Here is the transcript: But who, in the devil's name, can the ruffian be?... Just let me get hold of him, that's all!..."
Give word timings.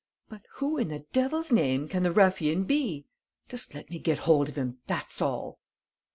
But 0.29 0.41
who, 0.53 0.79
in 0.79 0.87
the 0.87 1.05
devil's 1.13 1.51
name, 1.51 1.87
can 1.87 2.01
the 2.01 2.11
ruffian 2.11 2.63
be?... 2.63 3.05
Just 3.49 3.75
let 3.75 3.91
me 3.91 3.99
get 3.99 4.17
hold 4.25 4.49
of 4.49 4.55
him, 4.55 4.79
that's 4.87 5.21
all!..." 5.21 5.59